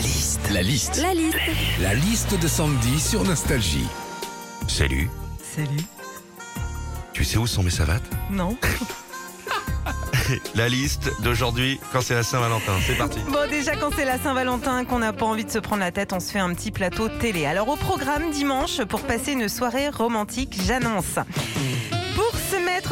[0.00, 0.50] La liste.
[0.50, 0.96] La liste.
[1.02, 1.36] La liste.
[1.82, 3.86] La liste de Sandy sur Nostalgie.
[4.66, 5.10] Salut.
[5.54, 5.84] Salut.
[7.12, 8.08] Tu sais où sont mes savates?
[8.30, 8.56] Non.
[10.54, 12.72] La liste d'aujourd'hui quand c'est la Saint-Valentin.
[12.86, 13.18] C'est parti.
[13.28, 16.14] Bon, déjà, quand c'est la Saint-Valentin, qu'on n'a pas envie de se prendre la tête,
[16.14, 17.44] on se fait un petit plateau télé.
[17.44, 21.18] Alors, au programme dimanche, pour passer une soirée romantique, j'annonce.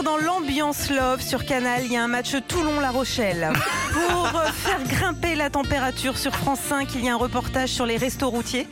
[0.04, 3.50] Dans l'ambiance love sur Canal, il y a un match Toulon-La Rochelle.
[3.92, 7.84] Pour euh, faire grimper la température sur France 5, il y a un reportage sur
[7.84, 8.68] les restos routiers.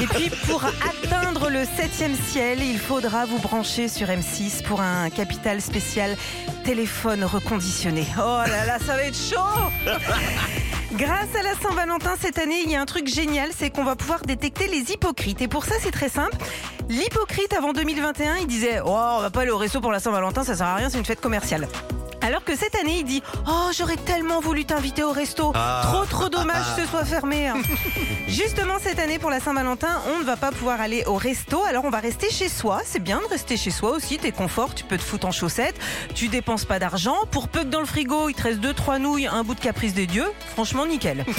[0.00, 5.10] Et puis pour atteindre le 7e ciel, il faudra vous brancher sur M6 pour un
[5.10, 6.16] capital spécial
[6.64, 8.06] téléphone reconditionné.
[8.16, 9.70] Oh là là, ça va être chaud
[10.92, 13.94] Grâce à la Saint-Valentin cette année, il y a un truc génial, c'est qu'on va
[13.94, 15.40] pouvoir détecter les hypocrites.
[15.40, 16.36] Et pour ça, c'est très simple.
[16.88, 20.42] L'hypocrite avant 2021, il disait "Oh, on va pas aller au resto pour la Saint-Valentin,
[20.42, 21.68] ça sert à rien, c'est une fête commerciale."
[22.22, 25.52] Alors que cette année, il dit Oh, j'aurais tellement voulu t'inviter au resto.
[25.54, 25.80] Ah.
[25.84, 27.48] Trop, trop dommage que ce soit fermé.
[27.48, 27.56] hein.
[28.28, 31.64] Justement, cette année, pour la Saint-Valentin, on ne va pas pouvoir aller au resto.
[31.64, 32.80] Alors, on va rester chez soi.
[32.84, 34.18] C'est bien de rester chez soi aussi.
[34.18, 35.76] T'es confort, tu peux te foutre en chaussettes.
[36.14, 37.16] Tu dépenses pas d'argent.
[37.30, 39.60] Pour peu que dans le frigo, il te reste deux, trois nouilles, un bout de
[39.60, 40.30] caprice des dieux.
[40.52, 41.24] Franchement, nickel.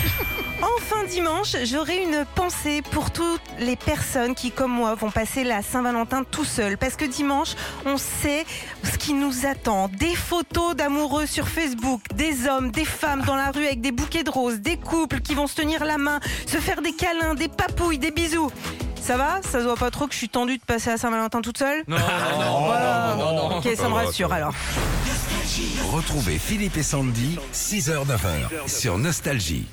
[0.77, 5.63] Enfin dimanche, j'aurai une pensée pour toutes les personnes qui, comme moi, vont passer la
[5.63, 6.77] Saint-Valentin tout seul.
[6.77, 7.55] Parce que dimanche,
[7.85, 8.45] on sait
[8.83, 9.87] ce qui nous attend.
[9.97, 14.23] Des photos d'amoureux sur Facebook, des hommes, des femmes dans la rue avec des bouquets
[14.23, 17.47] de roses, des couples qui vont se tenir la main, se faire des câlins, des
[17.47, 18.51] papouilles, des bisous.
[19.01, 19.41] Ça va?
[19.41, 21.83] Ça se voit pas trop que je suis tendue de passer la Saint-Valentin toute seule?
[21.87, 23.15] Non, non, Voilà.
[23.17, 23.57] non, non, non.
[23.57, 24.53] Ok, ça me rassure alors.
[25.91, 29.65] Retrouvez Philippe et Sandy, 6h-9h, sur Nostalgie.